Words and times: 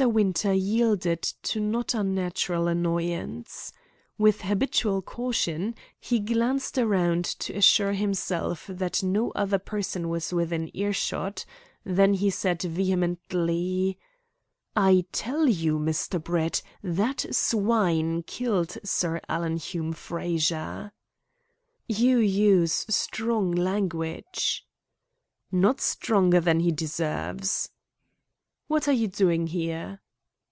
Winter 0.00 0.52
yielded 0.54 1.22
to 1.22 1.58
not 1.58 1.92
unnatural 1.92 2.68
annoyance. 2.68 3.72
With 4.16 4.42
habitual 4.42 5.02
caution, 5.02 5.74
he 5.98 6.20
glanced 6.20 6.78
around 6.78 7.24
to 7.40 7.52
assure 7.56 7.94
himself 7.94 8.64
that 8.68 9.02
no 9.02 9.32
other 9.32 9.58
person 9.58 10.08
was 10.08 10.32
within 10.32 10.70
earshot; 10.72 11.44
then 11.82 12.14
he 12.14 12.30
said 12.30 12.62
vehemently: 12.62 13.98
"I 14.76 15.04
tell 15.10 15.48
you, 15.48 15.80
Mr. 15.80 16.22
Brett, 16.22 16.62
that 16.80 17.26
swine 17.34 18.22
killed 18.22 18.78
Sir 18.84 19.20
Alan 19.28 19.56
Hume 19.56 19.92
Frazer." 19.94 20.92
"You 21.88 22.18
use 22.18 22.86
strong 22.88 23.50
language." 23.50 24.64
"Not 25.50 25.80
stronger 25.80 26.38
than 26.38 26.60
he 26.60 26.70
deserves." 26.70 27.70
"What 28.68 28.86
are 28.86 28.92
you 28.92 29.08
doing 29.08 29.46
here?" 29.46 30.00